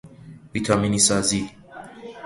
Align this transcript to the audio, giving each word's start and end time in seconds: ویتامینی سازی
ویتامینی 0.53 0.99
سازی 0.99 1.49